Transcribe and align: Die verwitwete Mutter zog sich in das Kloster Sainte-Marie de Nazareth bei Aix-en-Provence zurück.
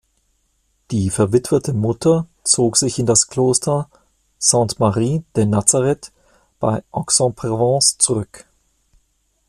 Die 0.89 1.11
verwitwete 1.11 1.73
Mutter 1.73 2.25
zog 2.43 2.75
sich 2.75 2.97
in 2.97 3.05
das 3.05 3.27
Kloster 3.27 3.87
Sainte-Marie 4.39 5.23
de 5.35 5.45
Nazareth 5.45 6.11
bei 6.59 6.83
Aix-en-Provence 6.91 7.99
zurück. 7.99 8.47